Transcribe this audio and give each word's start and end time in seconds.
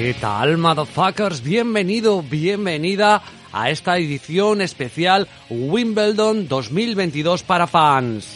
¿Qué 0.00 0.14
tal, 0.14 0.56
motherfuckers? 0.56 1.42
Bienvenido, 1.42 2.22
bienvenida 2.22 3.20
a 3.52 3.68
esta 3.68 3.98
edición 3.98 4.62
especial 4.62 5.28
Wimbledon 5.50 6.48
2022 6.48 7.42
para 7.42 7.66
fans. 7.66 8.26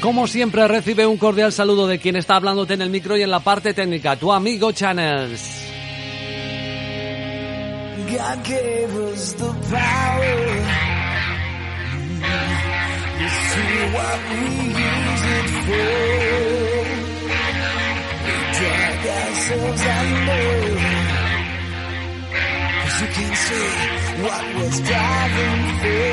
Como 0.00 0.26
siempre, 0.26 0.66
recibe 0.66 1.06
un 1.06 1.18
cordial 1.18 1.52
saludo 1.52 1.86
de 1.86 2.00
quien 2.00 2.16
está 2.16 2.34
hablándote 2.34 2.74
en 2.74 2.82
el 2.82 2.90
micro 2.90 3.16
y 3.16 3.22
en 3.22 3.30
la 3.30 3.38
parte 3.38 3.74
técnica, 3.74 4.16
tu 4.16 4.32
amigo 4.32 4.72
Channels. 4.72 5.62
We 19.42 19.48
drag 19.48 19.62
ourselves 19.62 19.82
under. 19.82 20.42
Cause 22.82 23.00
you 23.00 23.08
can 23.08 23.34
see 23.34 23.68
what 24.22 24.42
we're 24.54 24.70
striving 24.70 25.62
for. 25.82 26.06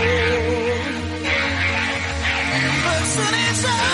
But 2.84 3.04
soon 3.06 3.34
it's 3.36 3.66
over. 3.66 3.80
We 3.80 3.89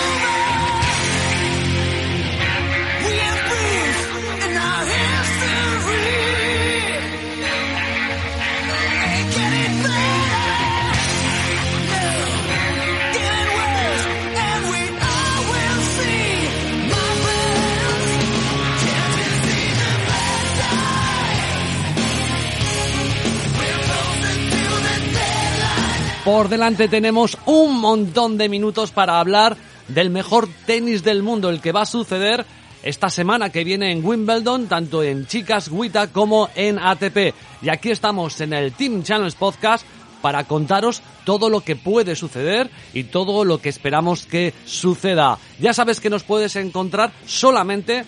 Por 26.26 26.48
delante 26.48 26.88
tenemos 26.88 27.38
un 27.46 27.78
montón 27.78 28.36
de 28.36 28.48
minutos 28.48 28.90
para 28.90 29.20
hablar 29.20 29.56
del 29.86 30.10
mejor 30.10 30.48
tenis 30.66 31.04
del 31.04 31.22
mundo, 31.22 31.50
el 31.50 31.60
que 31.60 31.70
va 31.70 31.82
a 31.82 31.86
suceder 31.86 32.44
esta 32.82 33.10
semana 33.10 33.50
que 33.50 33.62
viene 33.62 33.92
en 33.92 34.04
Wimbledon, 34.04 34.66
tanto 34.66 35.04
en 35.04 35.28
chicas 35.28 35.68
WTA 35.70 36.08
como 36.08 36.48
en 36.56 36.80
ATP. 36.80 37.32
Y 37.62 37.68
aquí 37.68 37.92
estamos 37.92 38.40
en 38.40 38.54
el 38.54 38.72
Team 38.72 39.04
Channels 39.04 39.36
Podcast 39.36 39.86
para 40.20 40.42
contaros 40.42 41.00
todo 41.24 41.48
lo 41.48 41.60
que 41.60 41.76
puede 41.76 42.16
suceder 42.16 42.70
y 42.92 43.04
todo 43.04 43.44
lo 43.44 43.58
que 43.58 43.68
esperamos 43.68 44.26
que 44.26 44.52
suceda. 44.64 45.38
Ya 45.60 45.72
sabes 45.74 46.00
que 46.00 46.10
nos 46.10 46.24
puedes 46.24 46.56
encontrar 46.56 47.12
solamente 47.24 48.04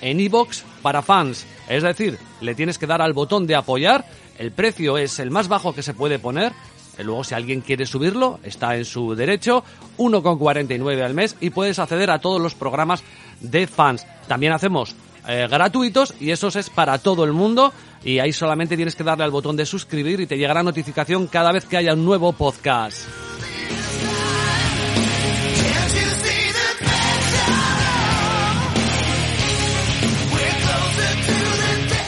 en 0.00 0.18
iBox 0.18 0.64
para 0.82 1.00
fans. 1.00 1.46
Es 1.68 1.84
decir, 1.84 2.18
le 2.40 2.56
tienes 2.56 2.76
que 2.76 2.88
dar 2.88 3.02
al 3.02 3.12
botón 3.12 3.46
de 3.46 3.54
apoyar. 3.54 4.04
El 4.36 4.50
precio 4.50 4.98
es 4.98 5.20
el 5.20 5.30
más 5.30 5.46
bajo 5.46 5.76
que 5.76 5.84
se 5.84 5.94
puede 5.94 6.18
poner. 6.18 6.52
Luego, 6.98 7.24
si 7.24 7.34
alguien 7.34 7.60
quiere 7.60 7.86
subirlo, 7.86 8.40
está 8.42 8.76
en 8.76 8.84
su 8.84 9.14
derecho. 9.14 9.64
1,49 9.98 11.02
al 11.02 11.14
mes 11.14 11.36
y 11.40 11.50
puedes 11.50 11.78
acceder 11.78 12.10
a 12.10 12.18
todos 12.18 12.40
los 12.40 12.54
programas 12.54 13.02
de 13.40 13.66
fans. 13.66 14.06
También 14.28 14.52
hacemos 14.52 14.94
eh, 15.28 15.46
gratuitos 15.50 16.14
y 16.20 16.30
esos 16.30 16.56
es 16.56 16.70
para 16.70 16.98
todo 16.98 17.24
el 17.24 17.32
mundo. 17.32 17.72
Y 18.04 18.18
ahí 18.18 18.32
solamente 18.32 18.76
tienes 18.76 18.94
que 18.94 19.04
darle 19.04 19.24
al 19.24 19.30
botón 19.30 19.56
de 19.56 19.66
suscribir 19.66 20.20
y 20.20 20.26
te 20.26 20.38
llegará 20.38 20.62
notificación 20.62 21.26
cada 21.26 21.52
vez 21.52 21.64
que 21.64 21.76
haya 21.76 21.94
un 21.94 22.04
nuevo 22.04 22.32
podcast. 22.32 23.25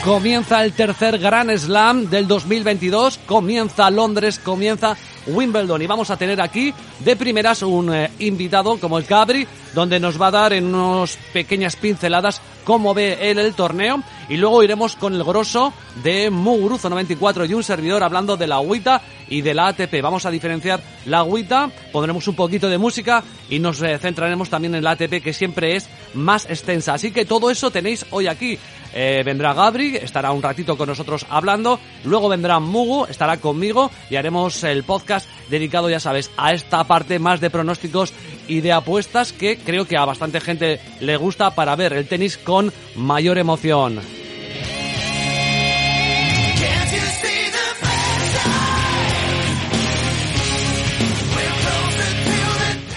Comienza 0.08 0.64
el 0.64 0.72
tercer 0.72 1.18
Gran 1.18 1.50
Slam 1.58 2.08
del 2.08 2.26
2022, 2.26 3.20
comienza 3.26 3.90
Londres, 3.90 4.38
comienza 4.42 4.96
Wimbledon 5.28 5.82
y 5.82 5.86
vamos 5.86 6.10
a 6.10 6.16
tener 6.16 6.40
aquí 6.40 6.72
de 7.00 7.16
primeras 7.16 7.62
un 7.62 7.94
eh, 7.94 8.10
invitado 8.18 8.78
como 8.78 8.98
el 8.98 9.04
Cabri, 9.04 9.46
donde 9.74 10.00
nos 10.00 10.20
va 10.20 10.28
a 10.28 10.32
dar 10.32 10.52
en 10.52 10.74
unas 10.74 11.16
pequeñas 11.32 11.76
pinceladas 11.76 12.40
cómo 12.64 12.92
ve 12.92 13.30
él 13.30 13.38
el 13.38 13.54
torneo 13.54 14.02
y 14.28 14.36
luego 14.36 14.62
iremos 14.62 14.94
con 14.96 15.14
el 15.14 15.24
grosso 15.24 15.72
de 16.02 16.30
Muguruzo 16.30 16.90
94 16.90 17.46
y 17.46 17.54
un 17.54 17.64
servidor 17.64 18.02
hablando 18.02 18.36
de 18.36 18.46
la 18.46 18.56
agüita 18.56 19.00
y 19.28 19.40
de 19.40 19.54
la 19.54 19.68
ATP. 19.68 20.02
Vamos 20.02 20.26
a 20.26 20.30
diferenciar 20.30 20.80
la 21.06 21.20
agüita, 21.20 21.70
pondremos 21.92 22.28
un 22.28 22.34
poquito 22.34 22.68
de 22.68 22.76
música 22.76 23.22
y 23.48 23.58
nos 23.58 23.80
eh, 23.82 23.98
centraremos 23.98 24.50
también 24.50 24.74
en 24.74 24.84
la 24.84 24.90
ATP 24.92 25.22
que 25.22 25.32
siempre 25.32 25.76
es 25.76 25.88
más 26.12 26.44
extensa. 26.44 26.94
Así 26.94 27.10
que 27.10 27.24
todo 27.24 27.50
eso 27.50 27.70
tenéis 27.70 28.04
hoy 28.10 28.26
aquí. 28.26 28.58
Eh, 28.94 29.22
vendrá 29.24 29.52
Gabri, 29.52 29.96
estará 29.96 30.32
un 30.32 30.42
ratito 30.42 30.76
con 30.76 30.88
nosotros 30.88 31.26
hablando. 31.30 31.78
Luego 32.04 32.28
vendrá 32.28 32.58
Mugu, 32.58 33.06
estará 33.06 33.38
conmigo 33.38 33.90
y 34.10 34.16
haremos 34.16 34.62
el 34.64 34.84
podcast 34.84 35.17
dedicado, 35.48 35.90
ya 35.90 36.00
sabes, 36.00 36.30
a 36.36 36.52
esta 36.52 36.84
parte 36.84 37.18
más 37.18 37.40
de 37.40 37.50
pronósticos 37.50 38.12
y 38.46 38.60
de 38.60 38.72
apuestas 38.72 39.32
que 39.32 39.56
creo 39.58 39.86
que 39.86 39.96
a 39.96 40.04
bastante 40.04 40.40
gente 40.40 40.80
le 41.00 41.16
gusta 41.16 41.54
para 41.54 41.76
ver 41.76 41.92
el 41.92 42.06
tenis 42.06 42.36
con 42.36 42.72
mayor 42.96 43.38
emoción. 43.38 44.00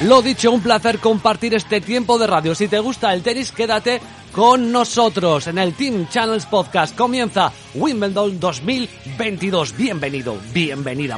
Lo 0.06 0.23
dicho, 0.23 0.51
un 0.51 0.62
placer 0.62 0.97
compartir 0.97 1.53
este 1.53 1.79
tiempo 1.79 2.18
de 2.18 2.25
radio. 2.25 2.56
Si 2.56 2.68
te 2.68 2.79
gusta 2.79 3.13
el 3.13 3.21
tenis, 3.21 3.51
quédate 3.51 4.01
con 4.31 4.71
nosotros 4.71 5.45
en 5.45 5.59
el 5.59 5.73
Team 5.75 6.07
Channels 6.09 6.47
Podcast. 6.47 6.97
Comienza 6.97 7.51
Wimbledon 7.75 8.39
2022. 8.39 9.77
Bienvenido, 9.77 10.38
bienvenida, 10.53 11.18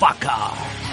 motherfucker. 0.00 0.89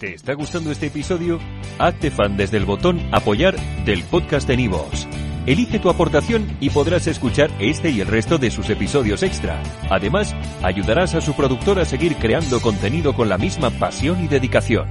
¿Te 0.00 0.14
está 0.14 0.32
gustando 0.32 0.70
este 0.70 0.86
episodio? 0.86 1.38
Hazte 1.78 2.10
fan 2.10 2.34
desde 2.34 2.56
el 2.56 2.64
botón 2.64 3.06
Apoyar 3.12 3.54
del 3.84 4.02
podcast 4.04 4.48
de 4.48 4.56
Nivos. 4.56 5.06
Elige 5.44 5.78
tu 5.78 5.90
aportación 5.90 6.56
y 6.58 6.70
podrás 6.70 7.06
escuchar 7.06 7.50
este 7.58 7.90
y 7.90 8.00
el 8.00 8.06
resto 8.06 8.38
de 8.38 8.50
sus 8.50 8.70
episodios 8.70 9.22
extra. 9.22 9.62
Además, 9.90 10.34
ayudarás 10.62 11.14
a 11.14 11.20
su 11.20 11.34
productor 11.34 11.78
a 11.78 11.84
seguir 11.84 12.16
creando 12.16 12.62
contenido 12.62 13.12
con 13.12 13.28
la 13.28 13.36
misma 13.36 13.68
pasión 13.68 14.24
y 14.24 14.26
dedicación. 14.26 14.88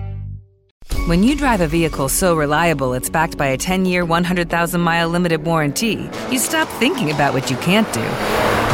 When 1.08 1.24
you 1.24 1.36
drive 1.36 1.62
a 1.62 1.68
vehicle 1.68 2.08
so 2.08 2.36
reliable 2.36 2.96
it's 2.96 3.10
backed 3.10 3.36
by 3.36 3.48
a 3.48 3.58
10 3.58 3.86
year, 3.86 4.06
100,000 4.06 4.80
mile 4.80 5.10
limited 5.10 5.44
warranty, 5.44 6.08
you 6.30 6.38
stop 6.38 6.68
thinking 6.80 7.10
about 7.10 7.34
what 7.34 7.50
you 7.50 7.58
can't 7.58 7.92
do 7.96 8.69